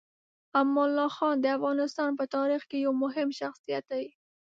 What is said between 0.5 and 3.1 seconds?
امان الله خان د افغانستان په تاریخ کې یو